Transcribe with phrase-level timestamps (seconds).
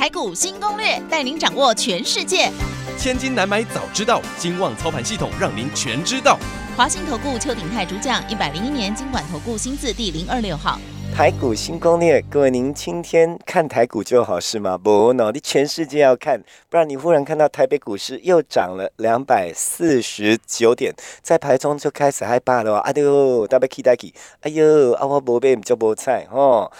[0.00, 2.50] 台股新攻略，带您掌握全世界。
[2.96, 6.38] 千金难买早知道，金旺操盘系统让您全知道。
[6.74, 10.78] 华信投顾邱鼎泰主讲，一百零一年金管投顾新字第零二六号。
[11.14, 14.78] 台股新攻略，各位，您今天看台股就好是吗？
[14.78, 26.72] 不，no，你全世界要看，不然你忽然看到台北股市又涨了两百四十九点，在盘中就开始害怕了，哎呦，大家 k 大 k 哎呦，啊我无买就无菜哦。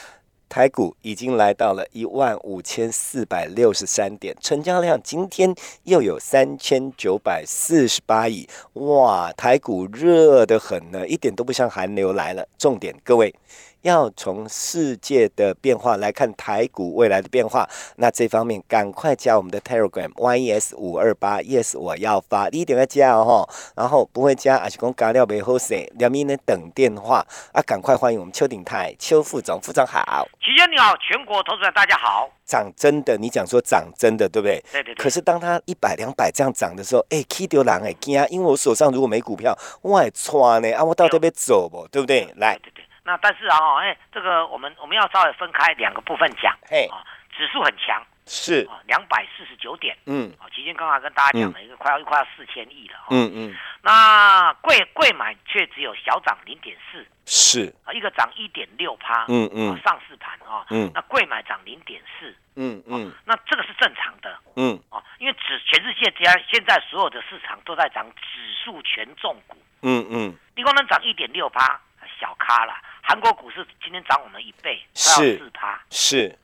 [0.51, 5.55] 台股已经来到了一万五千四百六十三点，成交量今天
[5.85, 9.33] 又有三千九百四十八亿，哇！
[9.33, 12.47] 台股热得很呢，一点都不像寒流来了。
[12.59, 13.33] 重点，各位。
[13.83, 30.27] 要从世界的变化来看台股未来的变化，那这方面赶快加我们的 Telegram YES 五二八 Yes 我要发，你一定要加哦然后不会加，还是讲加料没好势，两名呢等电话啊，赶快欢迎我们邱鼎泰邱副总，副总好。
[30.41, 32.29] 齐先你好，全国投资者大家好。
[32.45, 34.63] 涨真的，你讲说涨真的，对不对？
[34.73, 35.03] 对对对。
[35.03, 41.87] 可是当它一百两百这样涨的时候，哎，K 丢狼哎惊，因为我手上如果没股票，我还穿呢啊，我到底要走不？
[41.93, 42.29] 对不对？
[42.37, 42.59] 来。
[42.63, 42.85] 对对。
[43.11, 46.57] 那但是啊，哎，这个我们我们要稍微分开两个部分讲。
[46.69, 47.03] 嘿，啊，
[47.37, 49.99] 指数很强，是啊，两百四十九点。
[50.07, 52.95] 嗯，啊，期间刚刚跟大家讲了一个快要快要四千亿了。
[53.11, 53.57] 嗯嗯。
[53.83, 57.05] 那贵贵买却只有小涨零点四。
[57.27, 59.25] 是啊，一个涨一点六趴。
[59.27, 59.77] 嗯嗯。
[59.83, 60.65] 上市盘啊。
[60.71, 60.89] 嗯。
[60.95, 62.33] 那贵买涨零点四。
[62.55, 63.13] 嗯嗯。
[63.25, 64.39] 那这个是正常的。
[64.55, 64.81] 嗯。
[64.89, 69.57] 啊，因为指全世界家现在所有的市场都在涨指数权重股。
[69.83, 70.39] 嗯嗯。
[70.55, 71.81] 你光能涨一点六趴，
[72.21, 72.75] 小咖了。
[73.03, 76.39] 韩国股市今天涨我们一倍，是四趴，是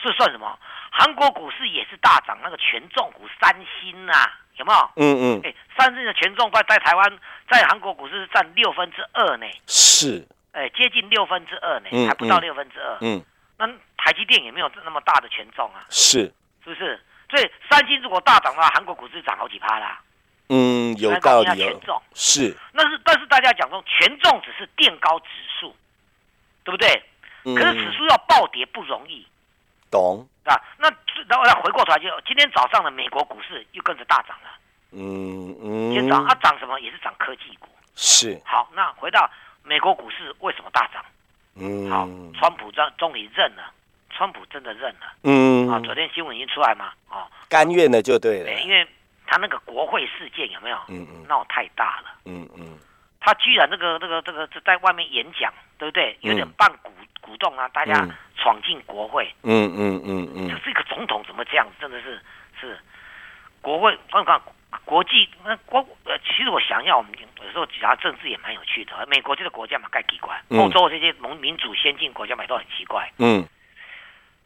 [0.00, 0.58] 是算什么？
[0.90, 4.12] 韩国股市也是大涨，那个权重股三星呐，
[4.56, 4.90] 有没有？
[4.96, 5.40] 嗯嗯。
[5.42, 7.18] 哎，三星的权重在在台湾，
[7.48, 9.46] 在韩国股市是占六分之二呢。
[9.66, 10.26] 是。
[10.52, 12.98] 哎，接近六分之二呢，还不到六分之二。
[13.00, 13.24] 嗯。
[13.56, 15.86] 那台积电也没有那么大的权重啊。
[15.88, 16.30] 是。
[16.62, 17.00] 是不是？
[17.30, 19.98] 所以三星如果大涨的话，韩国股市涨好几趴啦。
[20.50, 21.56] 嗯，有道理。
[21.56, 22.54] 权重是。
[22.72, 25.26] 那是，但是大家讲说，权重只是垫高指
[25.58, 25.74] 数。
[26.64, 27.02] 对不对？
[27.44, 29.26] 可是指数要暴跌不容易，
[29.90, 30.54] 懂啊？
[30.78, 30.88] 那
[31.28, 34.50] 然后再回过头来，就今天早上的美国股市又跟着大涨了。
[34.92, 36.78] 嗯嗯，今天早它涨什么？
[36.80, 37.68] 也是涨科技股。
[37.96, 38.40] 是。
[38.44, 39.28] 好，那回到
[39.64, 41.04] 美国股市为什么大涨？
[41.56, 42.08] 嗯，好，
[42.38, 43.72] 川普终终于认了，
[44.10, 45.12] 川普真的认了。
[45.24, 46.92] 嗯啊，昨天新闻已经出来嘛？
[47.10, 48.52] 哦，甘愿的就对了。
[48.62, 48.86] 因为
[49.26, 50.76] 他那个国会事件有没有？
[50.88, 52.14] 嗯嗯，闹太大了。
[52.26, 52.78] 嗯嗯。
[53.24, 56.16] 他居然这个、这个、这个在外面演讲，对不对？
[56.22, 56.90] 有点半鼓
[57.20, 58.04] 鼓动啊，大家
[58.36, 59.32] 闯进国会。
[59.42, 61.66] 嗯嗯嗯嗯，这是一个总统怎么这样？
[61.80, 62.20] 真的是
[62.60, 62.76] 是
[63.60, 63.96] 国会。
[64.10, 64.40] 我看
[64.84, 68.92] 国际那国呃，其实我想一下，我们有时候讲政治也蛮有趣的。
[69.06, 73.08] 美国这个国家嘛，盖奇怪；欧洲这些民民主先进国家嘛，都很奇怪。
[73.18, 73.46] 嗯。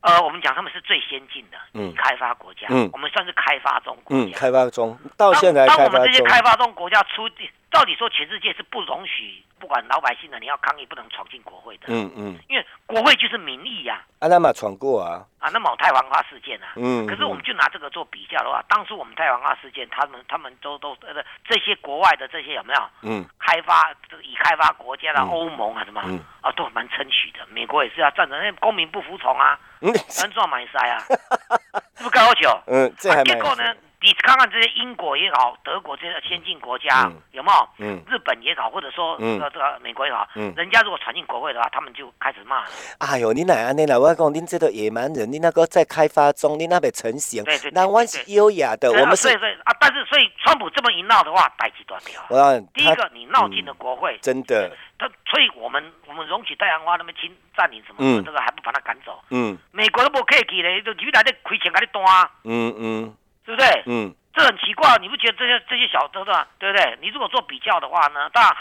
[0.02, 7.28] 呃，我们讲他们是最先进的，嗯，开发国家，嗯，我们算是开发中国家，嗯，开发中，到现在当我们这些开发中国家出，
[7.76, 26.00] 到底说全世界是不容许，不管老百姓的，你要抗议不能闯进国会的，嗯嗯，因为国会就是民意呀，啊，那么闯过啊，啊，那么太皇花事件啊，嗯，可是我们就拿这个做比较的话，当初我们太皇花事件，他们他们都都呃这些国外的这些有没有，嗯，开发已开发国家的欧盟啊什么，
[26.40, 26.50] 啊？
[26.52, 29.60] 都蛮称许的，美国也是要站着，那公民不服从啊。
[29.82, 31.04] 嗯，安装买塞啊，
[31.98, 32.48] 是不是高球？
[32.68, 33.76] 嗯，这还结果呢？
[34.06, 37.68] 你看看这些英国也好，德国这些先进国家有没有？
[37.78, 42.62] 嗯，日本也好，或者说这个这个美国也好，嗯，人家如果传进国会的话，他们就开始骂。
[42.98, 43.98] 哎呦，你哪安尼啦？
[43.98, 47.42] 我讲，恁这个野蛮人，你那个在开发中，你那边成型。
[47.42, 47.68] 对对。
[47.72, 49.26] 那我是优雅的，我们是。
[49.26, 52.22] 对对啊，但是所以川普这么一闹的话，代际断掉。
[52.28, 54.70] 我第一个，你闹进了国会，真的。
[55.00, 59.20] 他所以我们我们容许太阳花那么侵占领什么，这个还不把他赶走。
[59.30, 59.58] 嗯。
[59.72, 62.30] 美国都不客气嘞，就你来这亏钱给你端。
[62.44, 63.16] 嗯嗯。
[63.46, 63.82] 对不对？
[63.86, 64.14] 嗯。
[64.34, 66.34] 这很奇怪，你不觉得这些这些小，对不对？
[66.70, 66.98] 不对？
[67.00, 68.52] 你如果做比较的话呢，当然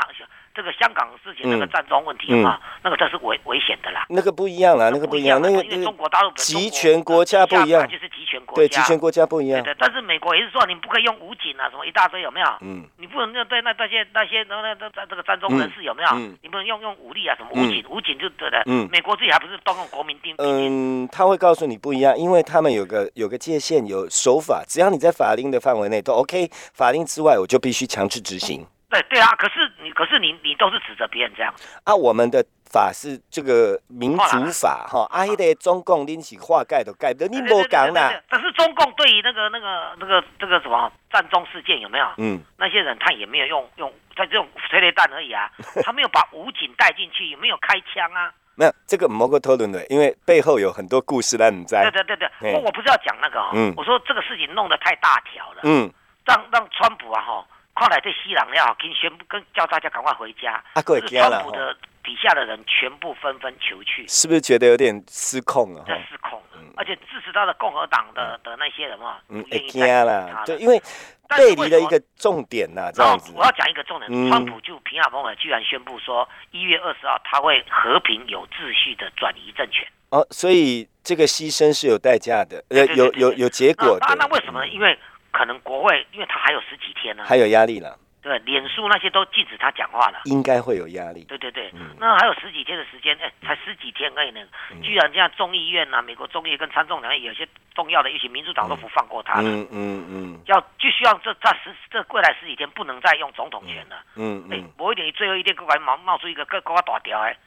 [0.55, 4.05] 这个香港事情那个战争问题啊，那个这是危危险的啦。
[4.09, 9.61] 那个不一样啦，那个不一样，那个因为中国大陆集权国家不一样，就是集权国家，对集权国家不一样。
[9.61, 12.47] 对，但是美国也是说你不可以用武警啊，什么一大堆有没有？
[12.61, 16.09] 嗯，你不能用对那那些那些那那那这个战争人士有没有？
[16.41, 18.63] 你不能用用武力啊，什么武警武警就对的。
[18.65, 20.33] 嗯，美国自己还不是动用国民兵？
[20.37, 28.65] 嗯，他会告诉你不一样，因为他们有个有个界限，有守法，只要你在法令的范围内都 OK，法令之外我就必须强制执行。
[28.89, 31.93] 对对啊，可是你可是你你都是指责别人这样子啊？
[31.95, 38.13] 我们的法是这个民主法哈，啊，迄个中共拎起话盖都盖的，你莫讲啦。
[38.29, 42.05] 但是中共对于那个那个那个这个什么战中事件有没有？
[42.17, 45.49] 嗯，那些人他也没有用用在这种催泪弹而已啊，
[45.83, 48.31] 他没有把武警带进去，有没有开枪啊？
[48.55, 51.89] 没有这个某个讨论的，因为背后有很多故事让你在。
[51.89, 55.91] 对对对对，我我不是要讲那个哦，我说这个事情弄得太大条了，嗯，
[56.23, 57.45] 让让川普啊哈。
[57.75, 65.83] 后来这西朗要跟宣布跟叫大家赶快回家，啊，这个川普的底下的人全部纷纷求去，是不是觉得有点失控啊？
[65.85, 66.41] 在失控，
[66.77, 70.43] 而且支持他的共和党的的那些人嘛，不愿意再了。
[70.45, 70.81] 对，因为
[71.27, 73.33] 背离了一个重点呐，这样子。
[73.35, 79.85] 我要讲一个重点，川普就平亚峰尔居然宣布说，一月二十号他会和平有秩序的转移政权。
[80.11, 84.05] 哦，所以这个牺牲是有代价的，呃，有有有结果的。
[84.07, 84.67] 那那为什么呢？
[84.67, 84.97] 因为
[85.35, 87.99] 可能国会，因为他还有十几天呢，还有压力了。
[88.21, 91.25] 对，脸书那些都禁止他讲话了，应该会有压力。
[91.25, 94.41] 对对对，那还有十几天的时间，哎，才十几天而已呢，
[94.81, 99.47] 居然这样众议院呐，美国众议跟参众两院有些重要的一些民主党都不放过他了。
[99.47, 104.01] 嗯嗯嗯，要就希望这这十这未来十几天不能再用总统权了。
[104.15, 107.37] 嗯嗯，哎，某一点最后一天，突然冒冒出一个更更大条哎，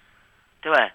[0.60, 0.92] 对不对？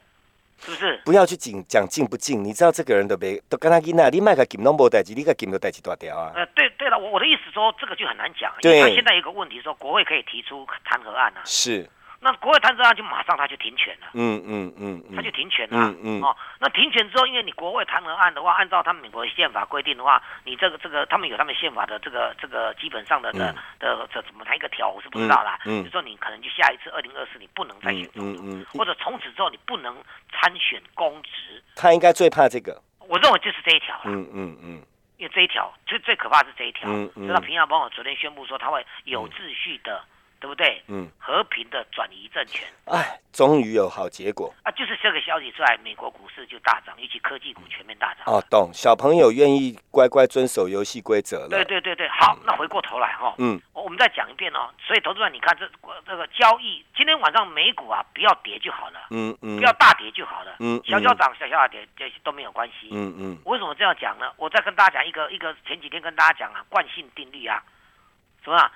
[0.59, 1.01] 是不是？
[1.05, 6.31] 不要去讲讲进不进，你知道这个人的没都跟他跟那，你卖个金拢无代志，你个金都代志多条啊。
[6.35, 11.41] 呃，对对了，我我的意思说，这个就很难讲，因为他现在有个问题说，国会可以提出弹劾案啊。
[11.45, 11.89] 是。
[12.23, 16.21] 那国外弹劾案就马上他就停权了，嗯嗯嗯，他就停权了，嗯嗯。
[16.23, 29.93] 哦，那停权之后，因为你国外弹劾案的话，按照他们美国宪法规定的话，你这个这个他们有他们宪法的这个这个基本上的的的这怎么哪一个条我是不知道啦，嗯，就说你可能就下一次二零二四你不能再选总统，或者从此之后你不能
[30.31, 34.81] 参选公职，他应该最怕这个，我认为就是这一条了，嗯嗯嗯，
[35.17, 40.01] 因为这一条最最可怕是这一条，嗯嗯，知道平亚帮我昨天宣布说他会有秩序的。
[40.43, 40.83] 对不对？
[40.87, 44.69] 嗯，和平的转移政权，哎，终于有好结果啊！
[44.73, 48.23] 就是这个消息出来，美国股市就大涨，尤其科技股全面大涨。
[48.25, 51.47] 哦，懂，小朋友愿意乖乖遵守游戏规则了。
[51.47, 54.67] 对对对对，好，那回过头来哈，嗯，我们再讲一遍哦。
[54.85, 55.65] 所以，投资者，你看这
[56.05, 63.37] 这个交易，今天晚上美股啊，不要跌就好了，嗯嗯，不要大跌就好了，嗯，小小涨小小跌这些都没有关系，嗯嗯。
[63.45, 64.29] 为什么这样讲呢？
[64.35, 67.63] 我再跟大家讲一个一个前几天跟大家讲啊，惯性定律啊，
[68.43, 68.69] 什么？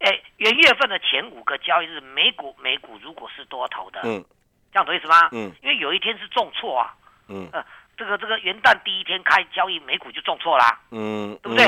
[0.00, 4.24] 哎，元月份的前五个交易日，美股美股如果是多头的，嗯，
[4.72, 5.28] 这样懂意思吗？
[5.32, 6.94] 嗯，因为有一天是重挫啊，
[7.28, 7.62] 嗯，呃，
[7.98, 11.66] 这个这个元旦第一天开交易，美股就重挫啦，嗯，对不对？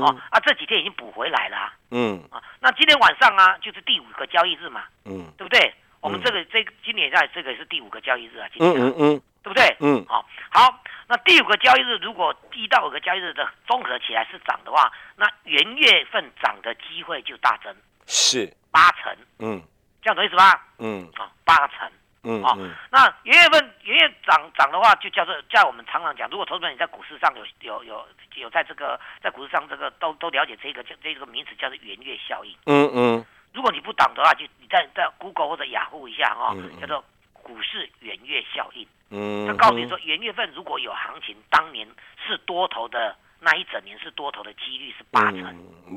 [0.00, 5.74] 哦，啊，这几天已经补回来了，嗯，啊，那今天晚上啊，就是第五个交易日嘛，嗯，对不对？
[6.00, 9.76] 我们这个这今年在这个是第五个交易日啊，今天，嗯嗯，对不对？
[9.80, 10.82] 嗯，好，好。
[11.12, 17.70] 那第五个交易日，如果一到五个交易日的综合起来是涨的话，那元月份涨的机会就大增，
[18.06, 18.50] 是。
[18.70, 19.62] 八成，嗯，
[20.00, 20.66] 这样懂意思吧？
[20.78, 21.86] 嗯，啊，八成，
[22.22, 22.56] 嗯，啊，
[22.90, 37.04] 那元月份元月涨涨的话，就叫做在我们常常讲，如果投资者你在股市上有有有有在这个在股市上这个都都了解这个叫这个名词叫做元月效应，嗯嗯，如果你不懂的话，就你在在 Google 或者雅虎一下哈，叫做
[37.42, 38.86] 股市元月效应。
[39.10, 41.86] 嗯，他告诉你说，元月份如果有行情，当年
[42.26, 45.42] 是多头的那一整年是多头的几率是八成。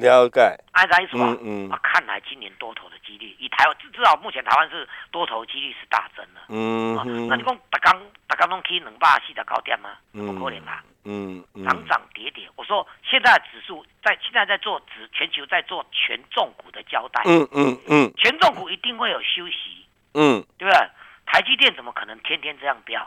[0.02, 0.42] 了解。
[0.74, 6.42] 按照意思嗯嗯，啊，看来今年多头的几率，以台湾至少目前台湾是多头几率是大增了。
[6.50, 7.28] 嗯嗯。
[7.30, 9.92] 那你讲大刚大刚拢可以两百四的高点吗？
[10.12, 10.84] 不可能吧？
[11.06, 11.64] 嗯嗯。
[11.64, 17.22] 涨涨跌跌，我说现在指数在现在在做指全球在做权重股的交代。
[17.26, 18.14] 嗯嗯嗯。
[18.18, 19.86] 权重股一定会有休息。
[20.16, 20.44] 嗯。
[20.58, 20.90] 对不对？
[21.36, 23.06] 台积电怎么可能天天这样飙？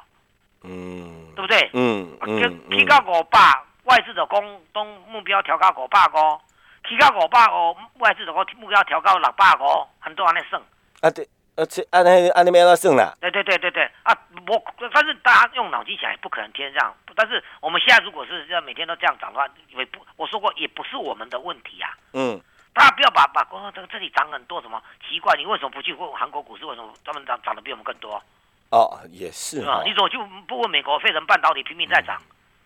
[0.62, 1.70] 嗯，对不对？
[1.72, 3.40] 嗯嗯，提高五百，
[3.84, 6.38] 外资的公东目标调高五百五，
[6.86, 10.62] 提高五百五，外资的个目标调高六百五，很多人在算。
[11.00, 13.14] 啊对，而且按那按那边要算啦。
[13.18, 14.14] 对对对对对，啊，
[14.46, 16.94] 我但是大家用脑筋想，也不可能天天这样。
[17.16, 21.96] 但是我们现在如果是要每天都这样涨的话，也不我说过，也不是我们的问题啊。
[22.12, 22.38] 嗯。
[22.78, 25.34] 大家不要把把光，这个这里涨很多，什么奇怪？
[25.36, 26.64] 你为什么不去问韩国股市？
[26.64, 28.22] 为什么他们涨涨得比我们更多？
[28.70, 29.82] 哦，也是啊。
[29.84, 32.22] 你怎么就不问美国费城半导体拼命在涨？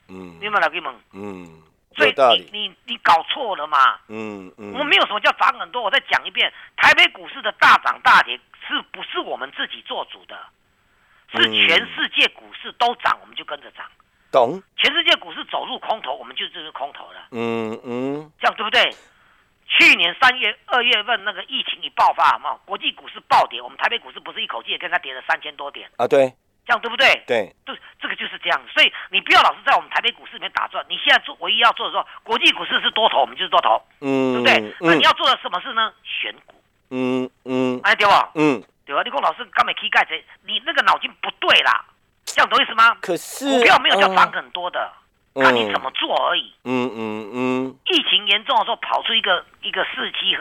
[0.09, 0.95] 嗯，明白了，给你们。
[1.15, 1.63] 嗯，
[1.97, 3.99] 所以你你你搞错了嘛？
[4.09, 4.73] 嗯嗯。
[4.75, 8.39] 我们没有什么叫涨很多，我再讲一遍，台北股市的大涨大跌
[8.69, 10.37] 是不是我们自己做主的？
[11.31, 13.87] 是全世界股市都涨，我们就跟着涨。
[14.31, 14.63] 懂。
[14.77, 17.29] 全世界股市走入空头，我们就就是空头了。
[17.31, 18.31] 嗯嗯。
[18.39, 18.95] 这样对不对？
[19.83, 26.07] 全去年三月、二月份那个疫情一爆发，嘛，国际股市暴跌，我们台北股市不是一口气也跟它跌了三千多点啊？
[26.07, 26.33] 对，
[26.65, 27.09] 这样对不对？
[27.27, 28.61] 对，对，这个就是这样。
[28.73, 30.85] 所以你不要老是在我们台北股市里面打转。
[30.89, 34.75] 你现在做唯一要做的时候，国际股市是多头，我们就是多头，嗯，对不对？
[34.81, 35.93] 那你要做的什么事呢？
[36.05, 36.55] 选股，
[36.91, 38.31] 嗯嗯，哎对吧？
[38.35, 39.03] 嗯，对吧？
[39.03, 40.11] 你跟老师刚没踢盖子，
[40.47, 41.85] 你那个脑筋不对啦，
[42.25, 42.97] 这样懂意思吗？
[43.01, 44.93] 可是股票没有叫涨很多的。
[45.35, 46.53] 看你怎么做而已。
[46.65, 47.77] 嗯嗯嗯。
[47.87, 50.37] 疫情严重的时候，跑出一个一个四七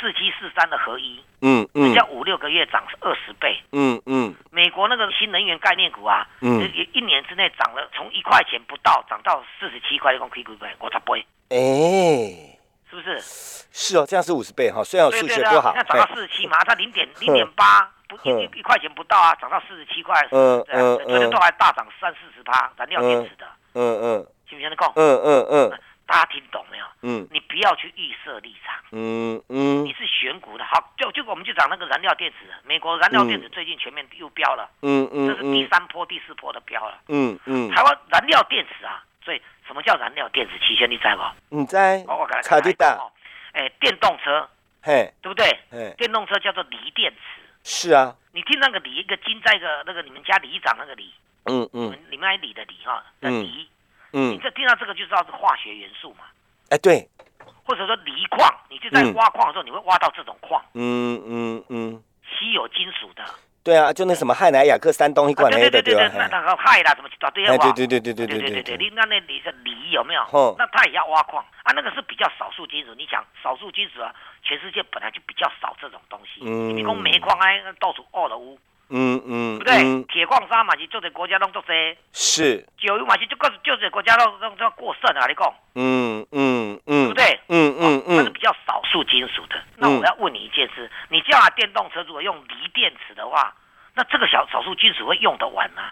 [0.00, 1.22] 四七四三的合一。
[1.42, 1.94] 嗯嗯。
[1.94, 3.60] 叫五六个月涨二十倍。
[3.72, 4.34] 嗯嗯。
[4.50, 11.26] 美国那个新能源概念股啊，嗯，一一年之内涨了，从一块钱不到涨到四十七块，一共亏亏亏，我才不会。
[11.50, 12.56] 哎，
[12.88, 13.18] 是不是？
[13.72, 14.82] 是哦，这样是五十倍哈。
[14.82, 20.14] 虽然我数学不好，那涨到四十七嘛，它零点零点八，不一一块钱不到啊，涨到四十七块。
[20.30, 21.08] 嗯嗯嗯。
[21.08, 23.46] 昨天都还大涨三四十趴，燃料电池的。
[23.74, 24.92] 嗯嗯，信不信得讲？
[24.96, 26.84] 嗯嗯嗯，大家听懂没有？
[27.02, 28.74] 嗯，你不要去预设立场。
[28.92, 34.68] 嗯嗯，你是选股的，好，就就我们就讲那个燃料电池，美国燃料电池最近全面又飙了。
[34.82, 36.98] 嗯嗯，这是第三波、第四波的飙了。
[37.08, 40.58] 嗯嗯，台湾燃料电池啊，所以什么叫燃料电池？
[40.58, 41.22] 期权你在不？
[41.48, 42.04] 你在。
[42.08, 42.98] 我给他开大。
[43.52, 44.48] 哎，电动车，
[44.82, 45.46] 嘿，对不对？
[45.70, 47.18] 嘿，电动车叫做锂电池。
[47.62, 48.14] 是啊。
[48.32, 51.12] 你听那个锂，一个金在一个那个你们家里长那个锂。
[51.46, 53.68] 嗯嗯，你们爱锂的锂哈，的锂，
[54.12, 56.24] 嗯，你这听到这个就知道是化学元素嘛？
[56.68, 57.08] 哎，对，
[57.64, 63.24] 或者说锂矿，你就在挖矿的时候，你会挖到这种矿，嗯嗯嗯，稀有金属的。
[63.62, 67.56] 对啊，就那什么氦氖氩克三东一罐对对对对，那那个氦啦，什么一大堆啊？
[67.58, 70.22] 对对对对对对对对对，你那那里是锂有没有？
[70.32, 72.94] 哦，那它也要挖矿啊，那个是比较少数金属。
[72.94, 76.40] 你讲少数金属啊，全世界本来就比较少这种东西。
[76.42, 78.58] 嗯，你讲煤矿哎，到处二了屋。
[78.90, 80.04] 嗯嗯，对不对？
[80.12, 85.26] 铁矿砂嘛是做在国家拢做些，是石油嘛是就个就是国家当当当过剩啊！
[85.28, 87.40] 你讲，嗯嗯嗯，对不对？
[87.48, 89.56] 嗯嗯嗯，那是比较少数金属的。
[89.76, 93.54] 那我要问你一件事：你叫电动车如果用锂电池的话，
[93.94, 95.90] 那这个小少数金属会用得完吗？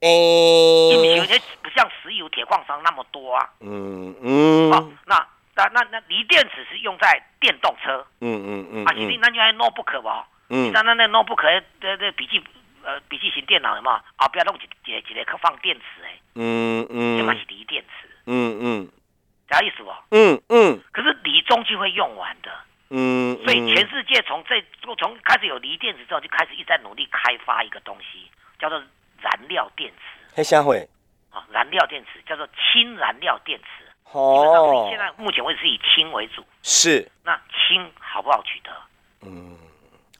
[0.00, 3.48] 诶，因为有些不像石油、铁矿砂那么多啊。
[3.60, 8.06] 嗯嗯，好，那那那那锂电池是用在电动车。
[8.20, 10.26] 嗯嗯嗯，啊，其实那就还 notebook 吧。
[10.48, 11.42] 嗯，像那那 notebook
[11.80, 12.42] 的的笔记
[12.84, 18.88] 呃笔记型电脑的嘛，啊不要弄一一一个可放电池哎，嗯嗯，这嘛是锂电池，嗯嗯，
[19.50, 19.92] 啥意思不？
[20.10, 22.50] 嗯嗯，可是锂终究会用完的，
[22.90, 24.62] 嗯，所以全世界从这
[24.96, 28.78] 从开始有锂电池之后，就开始一直在努力开发一个东西，叫做
[29.20, 30.34] 燃料电池。
[30.34, 30.88] 黑香会
[31.30, 38.70] 啊，燃料电池叫做氢燃料电池，哦，现在目前为止是以氢为主，是，那氢好不好取得？
[39.22, 39.58] 嗯。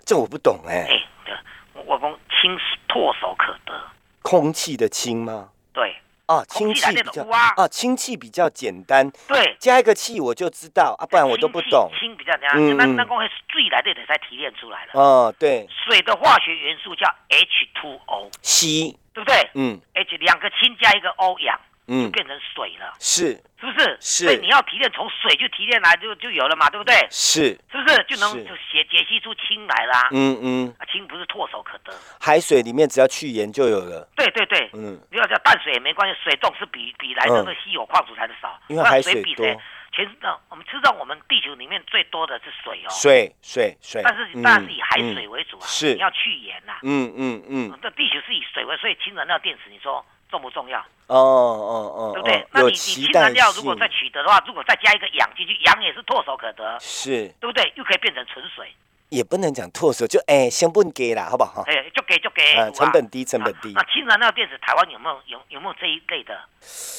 [0.07, 0.87] 这我不懂哎。
[0.89, 1.37] 哎，
[1.85, 2.57] 我讲氢
[2.89, 3.75] 唾手可得，
[4.23, 5.51] 空气的氢吗？
[5.73, 5.97] 对。
[6.27, 7.23] 啊，氢气比较
[7.57, 9.11] 啊，氢气比较简单。
[9.29, 9.57] 对。
[9.59, 11.91] 加一个气我就知道啊，不然我都不懂。
[11.99, 14.93] 氢比较简单，那那光是水来的得才提炼出来了。
[14.95, 15.69] 哦，对。
[15.85, 19.51] 水的化学元素叫 H2O，硒，对不对？
[19.55, 19.81] 嗯。
[19.95, 21.61] H 两个氢加一个 O 氧。
[21.87, 23.97] 就变成水了，是是不是？
[24.01, 26.95] 是，所以你要提炼，从水就提炼来，就就有了嘛，对不对？
[27.11, 30.09] 是，是不是就能解解析出氢来啦？
[30.13, 34.09] 嗯嗯，氢不是唾手可得，海水里面只要去盐就有了。
[34.17, 39.47] 对对对，嗯，你要叫淡水也没关系，水重是比比来的那稀有矿物来的少，因为海水多。
[39.93, 46.81] 全是那我们知道，我们地球里面最多的是水哦，水水水，但是当然是以海水为主啊，是你要去盐呐。
[46.83, 50.05] 嗯嗯嗯，这地球是以水为，所以氢燃料电池，你说？
[50.31, 50.79] 重不重要？
[51.09, 52.47] 哦哦哦，对不对？
[52.51, 57.73] 那你你氢燃料如果再取得的话，如果再加一个氧进去，氧也是唾手可得，是，对不对？
[57.77, 58.69] 又可以变成纯水。
[59.09, 61.63] 也不能讲唾手，就哎，先不给啦，好不好？
[61.69, 62.43] 哎，就给就给，
[62.73, 63.73] 成本低，成本低。
[63.73, 66.37] 那氢燃料电池，台湾有没有有有没有这一类的？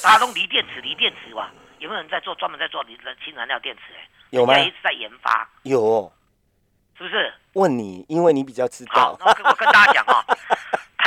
[0.01, 3.81] 大家都锂电池，锂电池哇，有没有人在做专门在做锂的氢燃料电池？
[3.93, 4.57] 哎，有吗？
[4.57, 6.09] 一直在研发，有，
[6.97, 7.33] 是不是？
[7.53, 9.17] 问你，因为你比较知道。
[9.19, 10.25] 好，我跟大家讲哈。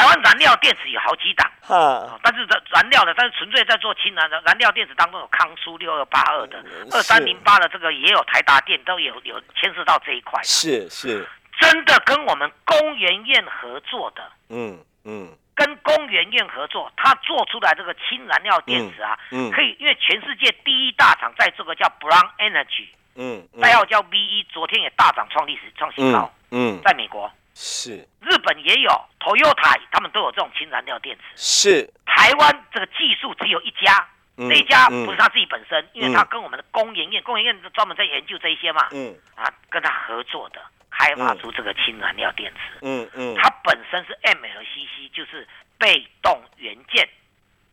[0.01, 11.29] 台湾燃料电池有好几档，哈，但是燃燃料的，但是纯粹在做氢燃的燃料电池当中有康苏六二八二的二三零八的这个也有台达电都有有牵涉到这一块，是是，
[11.61, 27.31] 真的跟我们工研院合作的，嗯嗯，跟工研院合作，他做出来这个氢燃料电池啊，嗯，可以，因为全世界第一大厂在这个叫 Brown Energy，嗯，代号叫 V 一，昨天也大涨创历史创新高，嗯，在美国。
[27.63, 31.23] 是，日本也有，Toyota 他们都有这种氢燃料电池。
[31.37, 42.79] 是，台湾这个技术只有一家，这一家不是他自己本身，因为他跟我们的工研院，工研院专门在研究这一些嘛，嗯，啊，跟他合作的，开发出这个氢燃料电池。
[42.81, 47.07] 嗯嗯，它本身是 M 和 CC，就是被动元件。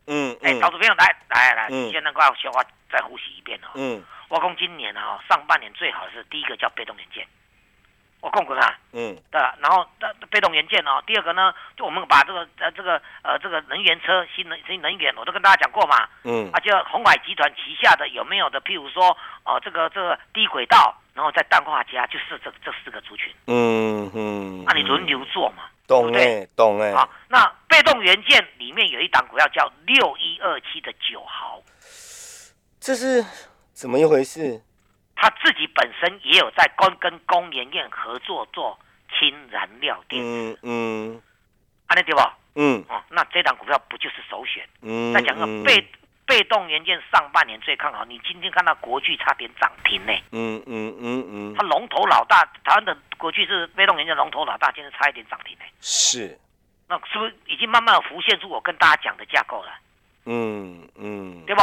[0.06, 3.68] 嗯，哎，投资朋友来来来，你先能够消化再复习一遍哦。
[3.74, 7.26] 嗯，我讲今年啊，上半年最好是第一个叫被动元件，
[8.28, 9.86] 我讲过啦，嗯，对了，然后
[10.28, 31.62] 被动元件哦，第二个呢，就我们把这个呃这个呃这个能源车新能新能源，我都跟大家讲过嘛，嗯，啊，就红海集团旗下的有没有的，譬如说哦这个这个低轨道，然后再氮化镓，就是这这四个族群，嗯嗯，那你轮流做嘛，懂哎，懂哎，好，那被动元件里面有一档股票叫六一二七的九毫，
[32.78, 33.24] 这是。
[33.78, 34.60] 怎么一回事？
[35.20, 38.78] 他自己本身也有在跟跟工研院合作做
[39.18, 40.58] 氢燃料电池。
[40.62, 41.22] 嗯嗯，
[41.88, 42.20] 安利对不？
[42.54, 44.64] 嗯哦，那这档股票不就是首选？
[44.82, 45.84] 嗯，再讲个被
[46.24, 50.12] 被动元件上半年最看好，你今天看到国巨差点涨停呢。
[50.30, 55.64] 嗯嗯嗯嗯，它龙头老大，台湾的国巨是被动元件龙头老大，今天差一点涨停呢。
[55.80, 56.38] 是，
[56.88, 59.72] 那是不是已经慢慢浮现出我跟大家讲的架构了？
[60.26, 61.62] 嗯嗯，对不？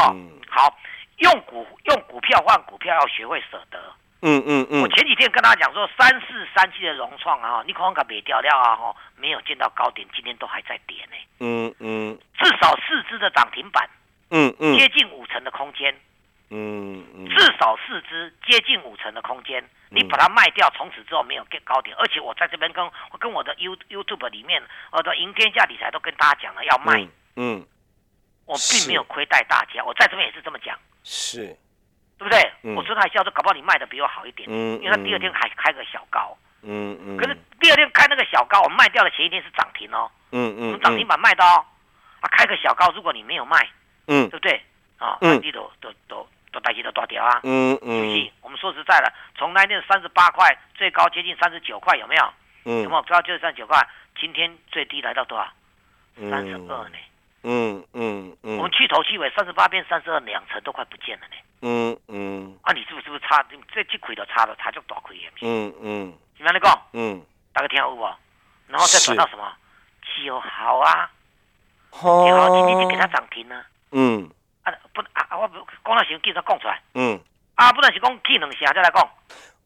[0.50, 0.78] 好。
[1.18, 3.80] 用股用股票换股票，要学会舍得。
[4.22, 4.82] 嗯嗯嗯。
[4.82, 11.18] 我前几天跟他讲说，三四三七的融创啊，你看看别掉掉啊，哈，没有见到高点，今天都还在跌呢。
[11.40, 12.18] 嗯嗯。
[12.38, 13.88] 至少四只的涨停板。
[14.32, 14.78] 嗯嗯。
[14.78, 15.96] 接近五成的空间。
[16.50, 17.30] 嗯嗯。
[17.30, 27.08] 至少四只接近五成的空间，你把它卖掉，从此之后没有高点，而且我在这边跟跟我的 You YouTube 里面，我的赢天下理财都跟大家讲了要卖。
[27.36, 27.66] 嗯。
[28.46, 30.78] 我并没有亏待大家，我在这边也是这么讲。
[31.06, 31.56] 是，
[32.18, 32.52] 对不对？
[32.76, 41.64] 我说他销售，搞不好你卖的比我好一点，嗯，因为他第二天还开个小高，嗯嗯，可是第二天开那个小高，我卖掉的前一天是涨停哦，嗯嗯，涨停板卖的哦，
[42.22, 43.70] 啊，开个小高，如果你没有卖，
[44.08, 44.60] 嗯，对不对？
[44.98, 52.34] 啊，嗯，你都都都都大起都大掉啊，嗯嗯，我们说实在的，从那天三十八块最高接近三十九块，有没有？
[52.64, 53.02] 嗯，有没有？
[53.04, 53.78] 最高就是三十九块，
[54.20, 55.48] 今天最低来到多少？
[56.32, 56.98] 三十二呢？
[57.48, 61.36] 嗯嗯嗯，我们去头去尾三十八变三十二，两成都快不见了呢。
[61.62, 63.46] 嗯嗯，啊，你是不是不是差？
[63.72, 65.32] 这这亏都差了，差就大亏也。
[65.42, 66.82] 嗯嗯，怎么样你讲？
[66.94, 67.22] 嗯，
[67.54, 68.02] 大家听有无？
[68.68, 69.54] 然后再转到什么？
[70.26, 71.12] 九好啊，
[71.92, 72.00] 九
[72.36, 73.64] 好今天就给他涨停了。
[73.92, 74.28] 嗯，
[74.64, 76.82] 啊不啊，我不讲那时候记得讲出来。
[76.96, 77.20] 嗯，
[77.54, 79.08] 啊，不然是讲记两声再来讲。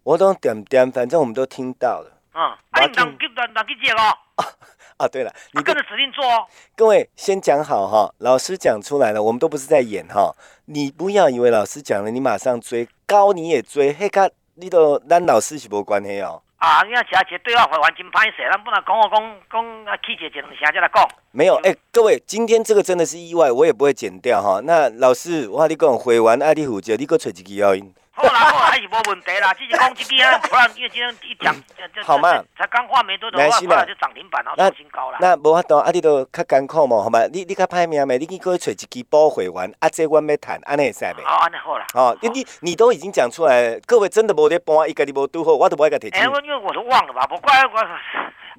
[0.03, 2.11] 我都点点，反正我们都听到了。
[2.33, 4.17] 嗯，啊，你当记当当记者哦。
[4.99, 6.45] 啊，对了，你跟着指令做哦。
[6.75, 10.35] 各位先讲好哈，老师讲出来了，我们都不是在演哈。
[10.65, 16.41] 你不要以为老师讲了，你马上追高你也追，嘿卡，你都咱老师是无关系哦。
[16.57, 21.07] 啊，你要其他节对话会完全拍摄，咱不能讲我讲讲啊，气节节两声再来讲。
[21.31, 24.59] 没有，哎，各位，今天这个真的是意外，我也不会剪掉哈。
[24.65, 27.93] 那老师，我跟你讲，回完爱丽虎节，你给我吹几句要音。
[28.19, 29.53] 好啦，好啦，还是无问题啦。
[29.57, 31.55] 只是讲这边啊，不然因为今天一讲，
[32.05, 35.17] 好嘛，才刚画没多久，话，后来就涨停板，然后创新高啦。
[35.21, 37.25] 那无法度，啊，你都较艰苦嘛，好嘛？
[37.31, 41.23] 你你较歹命咪，你去过找一支补会员，啊，这阮要谈，安尼会使袂？
[41.23, 41.85] 好，安尼好啦。
[41.93, 46.09] 哦，你你你都已经讲出来，各位真的无得搬，一个你无拄好，我都不爱甲提。
[46.09, 47.79] 哎，我因为我都忘了吧，不怪我。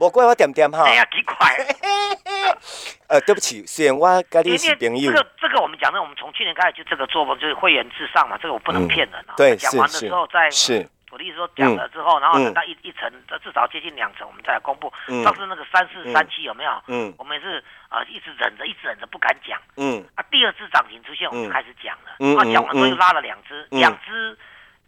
[0.01, 0.85] 无怪我点点哈。
[0.85, 1.37] 哎呀，奇怪。
[3.09, 5.13] 呃，对不起，虽然我跟你是朋友。
[5.13, 9.35] 这个这个我们讲的，我们从去年开始就这个做嘛，就是会员至上嘛，这个我不能骗人啊。
[9.37, 10.89] 对，讲完了之后再是。
[11.11, 13.11] 我的意思说，讲了之后，然后等到一一层，
[13.43, 14.91] 至少接近两层，我们再来公布。
[15.25, 16.71] 上次那个三四三七有没有？
[16.87, 17.13] 嗯。
[17.19, 19.61] 我们是啊，一直忍着，一直忍着不敢讲。
[19.77, 20.03] 嗯。
[20.15, 22.15] 啊，第二次涨停出现，我们就开始讲了。
[22.21, 22.39] 嗯。
[22.39, 24.39] 啊，讲完之后又拉了两只，两只，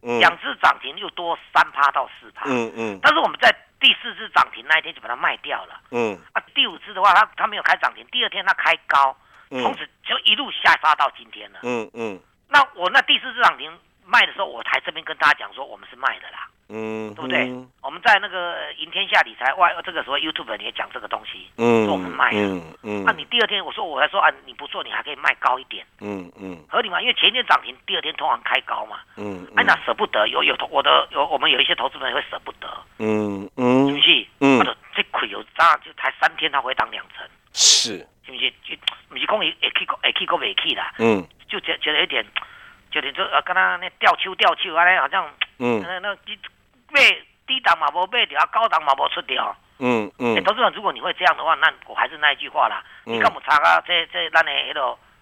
[0.00, 2.44] 两只涨停又多三趴到四趴。
[2.46, 2.98] 嗯嗯。
[3.02, 3.52] 但是我们在。
[3.82, 5.80] 第四只涨停那一天就把它卖掉了。
[5.90, 6.16] 嗯。
[6.32, 9.14] 啊，第五只的话，它它没有开涨停，第二天它开高，
[9.50, 11.58] 从此就一路下杀到今天了。
[11.64, 12.18] 嗯嗯，
[12.48, 13.70] 那我那第四只涨停
[14.06, 16.48] 卖的时候，我台这边跟大家讲说，我们是卖的啦。
[16.74, 17.52] 嗯，对不对？
[17.82, 26.98] 我们在那个赢天下理财外，这个时候 YouTube 你也讲这个东西，嗯，说我们卖了，嗯，那你第二天我说我还说啊，你不做你还可以卖高一点，嗯嗯，合理吗？
[27.02, 32.66] 因为前一天涨停，第二天通常开高嘛，嗯，哎那舍不得，有有投我的有我们有一些投资人会舍不得，
[33.02, 34.26] 嗯嗯，是不是？
[34.40, 38.48] 嗯，或者这亏有涨就才三天，它会涨两成，是，是不是？
[38.62, 38.76] 就
[39.08, 42.24] 不是讲一一去过一去过未去啦，嗯，就觉觉得有点，
[42.90, 46.16] 就点就呃，跟他那吊秋吊秋啊，好像，嗯，那那。
[46.94, 47.00] 买
[47.46, 49.56] 低档嘛无买掉，高档嘛无出掉。
[49.78, 50.36] 嗯嗯。
[50.44, 52.84] 投资人，如果你会这样的话，那我还是那一句话啦。
[53.04, 53.82] 你干嘛差啊？
[53.86, 54.80] 这这咱的迄个，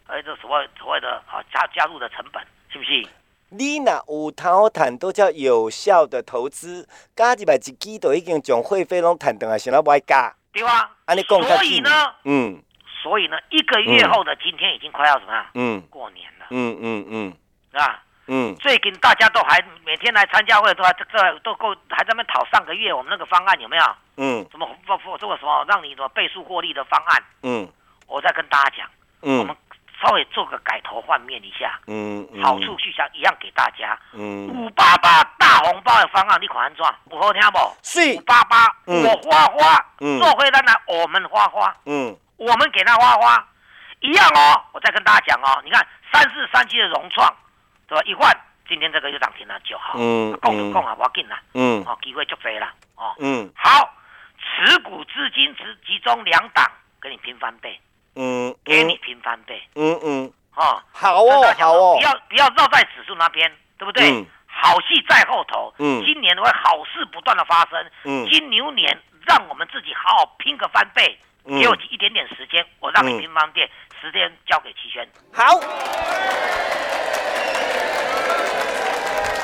[0.08, 3.06] 迄个所谓所谓的啊加加入的成本，是不是？
[3.50, 10.32] 你那有头谈都叫有效的投资，加一百一支都已经将会费拢谈等啊，想要不爱加？
[10.52, 10.90] 对啊。
[11.04, 11.90] 安尼讲所以呢，
[12.24, 12.62] 嗯，
[13.02, 15.32] 所以呢，一个月后的今天已经快要什么？
[15.54, 16.46] 嗯，过年了。
[16.50, 17.32] 嗯嗯嗯，
[17.72, 18.02] 是吧？
[18.28, 23.84] 嗯，最近大家都还每天来参加会，都还这都够还在那讨上个月我们那个方案有没有？
[24.18, 27.22] 嗯，什么不不这个什么让你什么倍数获利的方案？
[27.42, 27.68] 嗯，
[28.06, 28.90] 我再跟大家讲，
[29.22, 29.56] 嗯，我们
[30.02, 36.84] 稍微做个改头换面一下，嗯，好处去想一样给大家，嗯，五八八大红包的方案你看安怎？
[37.10, 37.58] 不好听不？
[37.82, 38.16] 是。
[38.16, 43.46] 五八八，我花花，做回来呢，我们花花，嗯，我们给他花花，
[44.00, 44.62] 一样哦。
[44.72, 47.30] 我再跟大家讲哦，你看三四三七的融创，
[47.86, 48.02] 对吧？
[48.06, 48.34] 一换
[48.66, 53.92] 今天这个又涨停了就好，嗯，共就共啊，我要进啦，嗯，哦，机会就飞了，哦，嗯，好，
[54.38, 56.64] 持股资金只集中两档，
[57.02, 57.78] 给你平翻倍。
[58.20, 59.62] 嗯，给你平翻倍。
[59.74, 64.26] 嗯嗯，哦，好哦，好哦，不要不要绕在指数那边，对不对？
[64.46, 65.72] 好戏在后头。
[65.78, 67.90] 嗯，今年会好事不断的发生。
[68.04, 71.18] 嗯，金牛年让我们自己好好拼个翻倍。
[71.42, 73.66] 给我一点点时间，我让你拼方店
[73.98, 75.09] 时间交给齐轩。
[75.33, 75.59] 好。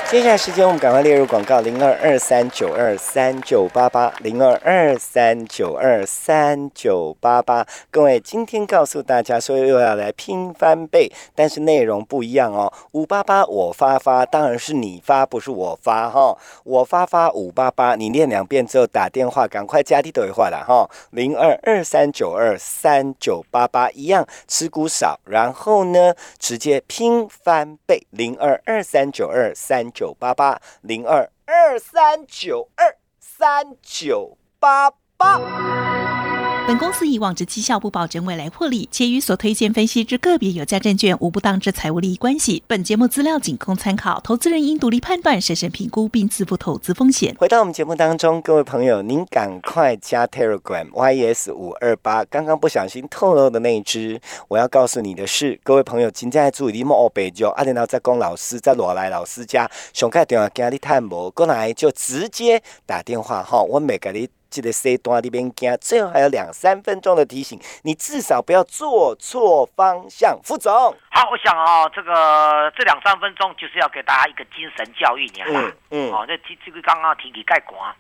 [0.09, 7.67] 接下来时间，我们赶快列入广告：零二二三九二三九八八，零二二三九二三九八八。
[7.91, 12.73] 各位，今天告诉大家说又要来拼翻倍，但是内容不一样哦。
[12.93, 16.39] 五八八我发发，当然是你发，不是我发哈。
[16.63, 20.89] 我发发五八八，你念两遍之后打电话，赶快加地对话了哈。
[21.11, 29.91] 零二二三九二三九八八，一样持股少，然后呢，直接拼翻倍，零二二三九二三。
[29.97, 35.86] 九八八零二二三九二三九八八。
[36.67, 42.61] 本公司以往之绩效不保证未来获利，且与所推荐分析之个别有价证券无不当之财务利益关系。
[42.67, 47.37] 本节目资料仅供参考，投资人应独立判断、审慎评估并自负投资风险。
[47.39, 52.25] 回到我们节目当中，各位朋友，您赶快加 Telegram YS 五二八。
[52.25, 64.29] 刚刚不小心透露的那一只，我要告诉你的是，各位朋友，今天在注意莫北就阿莲娜在龚老师在罗来老师家，想开电话给你探博，过来就直接打电话哈，我每个你。
[64.51, 70.39] 记得 C 端里边加，最后还有两三分钟的提醒，你至少不要做错方向。
[70.43, 70.73] 副总，
[71.11, 77.95] 好，我想哦，这个这两三分钟就是要给大家一个精神教育，你看，嗯嗯，哦，这这这个刚刚提起盖管，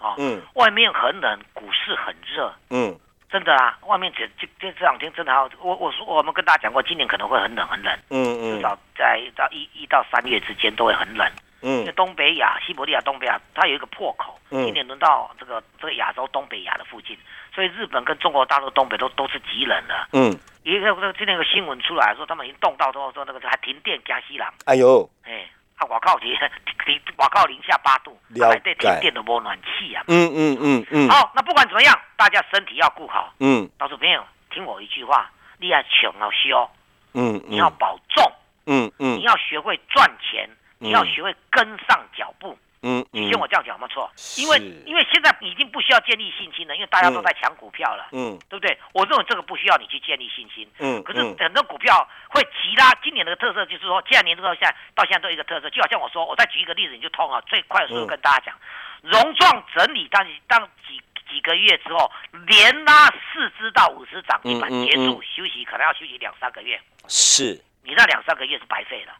[0.00, 2.98] 哦，嗯，外面很冷，股市很热，嗯，
[3.30, 11.30] 真的啊，外面这这这这两天真的好，我我说我们跟大家讲过，今年可能会很冷很冷，嗯嗯，至少在到一一到三月之间都会很冷。
[11.62, 17.16] 嗯，因为东北亚、西伯利亚、东北亚，它有一个破口，今年轮到这个这个亚洲东北亚的附近，
[17.54, 20.08] 所以日本跟中国大陆东北都都是极冷的。
[20.12, 24.52] 嗯，一个今天有个新闻出来说，他们已经冻到说说那个还停电加西朗。
[24.66, 26.34] 哎呦，哎，啊，我靠，停
[26.84, 30.02] 停，我靠，零下八度，了解，停电都没暖气啊。
[30.08, 31.08] 嗯嗯嗯嗯。
[31.08, 33.32] 好，那不管怎么样，大家身体要顾好。
[33.38, 36.68] 嗯，到时候朋友听我一句话，你要穷要修，
[37.14, 38.32] 嗯，你要保重，
[38.66, 40.50] 嗯嗯，你要学会赚钱。
[40.82, 48.76] 你要学会跟上脚步，嗯，你听我这样讲没错，因为因为现在已经不需要建立信心了，因为大家都在抢股票了，嗯，对不对？
[48.92, 52.92] 我认为这个不需要你去建立信心，嗯，可是很多股票会急拉。
[53.02, 57.40] 今年的特色就是说，这两年之后现在到现在都一个特色，就好像我说，我再举一个例子你就通了。
[57.42, 58.58] 最快速度跟大家讲，
[59.02, 62.10] 融创整理当当几几个月之后，
[62.46, 67.62] 连拉四支到五十涨停板结束休息，可能要休息两三个月，是。
[67.84, 69.12] 你那两三个月是白费了。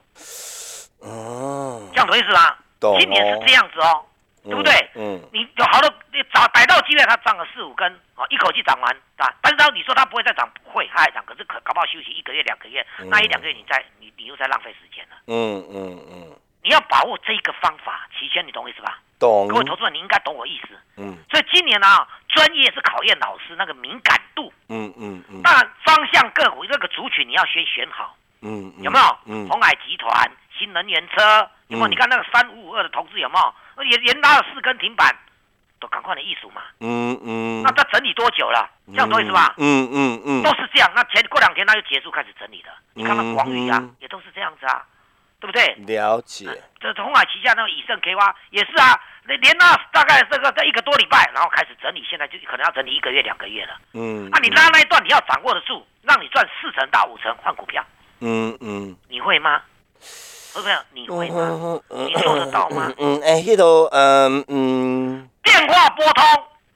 [1.03, 2.57] 哦，这样懂意思吗？
[2.81, 2.99] 懂。
[2.99, 4.05] 今年是这样子哦，
[4.45, 4.73] 对不对？
[4.95, 5.21] 嗯。
[5.33, 9.35] 你有好多，你找逮到机会，它涨了四五根，哦，一口气涨完，啊。
[9.43, 15.17] 但是当你说它不会再涨，不会，它还涨，可是可搞不好休息一个月、两个月，那一两个月你再你你又在浪费时间了。
[15.27, 16.37] 嗯嗯嗯。
[16.63, 19.01] 你要把握这一个方法，齐轩，你懂我意思吧？
[19.19, 19.49] 懂。
[19.49, 20.79] 各位投资人，你应该懂我意思。
[20.97, 21.19] 嗯。
[21.29, 24.53] 所以今年呢，专业是考验老师那个敏感度。
[24.69, 25.43] 嗯嗯嗯。
[25.43, 28.17] 当然，方向个股这个族群你要先选好。
[28.43, 28.73] 嗯。
[28.79, 29.19] 有没有？
[29.27, 29.49] 嗯。
[29.49, 30.31] 红海集团。
[30.59, 31.89] 新能源车有没有？
[31.89, 33.35] 你看那个三五五二的投资有没
[33.77, 33.85] 有？
[33.85, 35.15] 也连拉了四根停板，
[35.81, 36.63] 都赶快的艺术嘛。
[36.81, 37.63] 嗯嗯。
[37.63, 38.69] 那它整理多久了？
[38.89, 39.55] 这样多意思吧？
[39.59, 40.43] 嗯嗯嗯。
[40.43, 40.91] 都是这样。
[40.95, 42.71] 那前过两天它就结束开始整理的。
[42.95, 44.85] 你看那广宇啊，也都是这样子啊，
[45.41, 45.75] 对不对？
[45.87, 46.47] 了解。
[46.81, 53.79] 这红海旗下那个以盛 K 挖也是啊，连连拉大概这个这一个多礼拜，然后开始整理，现在就可能要整理一个月两个月了。
[53.95, 54.29] 嗯。
[54.31, 57.85] 啊，你拉那一段你要掌握得住，让你赚四成到五成换股票。
[58.21, 58.95] 嗯嗯。
[59.09, 59.63] 你会吗？
[60.53, 61.81] 不是，你会吗？
[61.89, 62.93] 你做得到吗？
[62.99, 65.29] 嗯，哎，迄度，嗯嗯。
[65.43, 66.25] 电话拨通，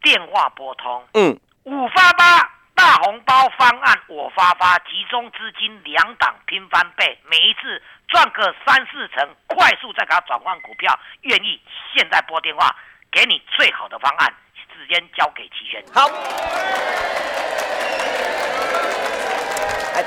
[0.03, 1.05] 电话拨通。
[1.15, 1.39] 嗯。
[1.65, 11.61] 五发八大红包方案，我发发，集中资金两档拼翻倍，每一次赚个三四成，快速再给他转换股票，愿意
[11.95, 12.75] 现在拨电话，
[13.11, 14.33] 给你最好的方案，
[14.75, 15.85] 时间交给齐轩。
[15.93, 16.09] 好。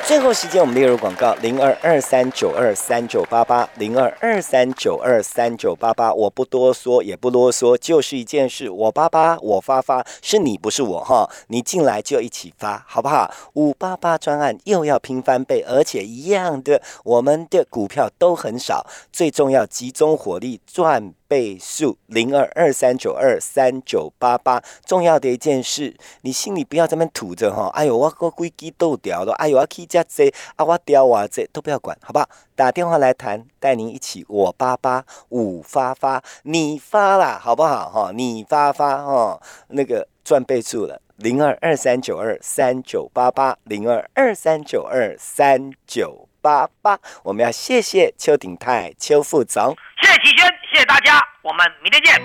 [0.10, 6.12] 最后时间我们列入广告：零二二三九二三九八八，零二二三九二三九八八。
[6.12, 11.30] 我不多说，也不啰嗦，就是一件事：我八八，我发发，是你不是我哈。
[11.50, 13.32] 你进来就一起发，好不好？
[13.54, 21.14] 五八八专案又要拼翻倍，而且一样的，我们的股票都很少，最重要集中火力赚。
[21.30, 27.70] 倍数零二二三九二三九八八，重要的一件事，你心里不要这么吐着哈。
[27.76, 32.28] 哎呦，我个规矩都掉了，哎呦，我去加这啊，我掉啊这都不要管，好不好？
[32.56, 38.12] 打电话来谈，带您一起我八八五发发，你发啦，好不好哈？
[38.14, 50.59] 你发发哈，那个赚倍数了，零二二三九二三九八八，零二二三九二三九八八，我们要谢谢邱鼎泰邱副总，谢谢齐轩。
[50.72, 52.22] 谢谢大家，我们明天见。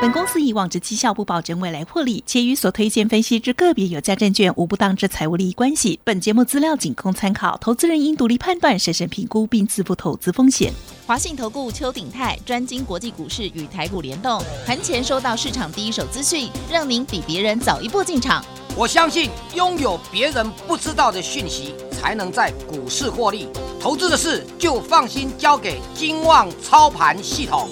[0.00, 5.98] 本公司以往之绩效不保证未来获利，且与所推荐分析之个别有价证券无不当之财务利益关系。
[6.04, 10.72] 本节目资料仅供参考，投资人应独立判断、审慎评估并自负投资风险。
[11.04, 18.42] 华信投顾邱鼎泰专精国际股市与台股联动，盘前收到市场第一手资讯，让您比别人早一步进场。
[18.76, 23.48] 我相信拥有别人不知道的讯息，才能在股市获利。
[23.80, 27.68] 投资的事就放心交给金旺操盘系统。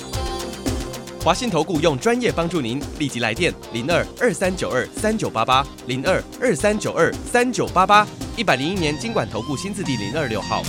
[1.25, 8.07] 华信投顾用专业帮助您，立即来电零二二三九二三九八八零二二三九二三九八八
[8.37, 10.63] 一百零一年经管投顾新字第零二六号。